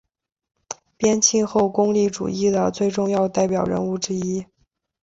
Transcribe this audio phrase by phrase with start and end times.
[0.97, 4.43] 边沁后功利主义的最重要代表人物之一。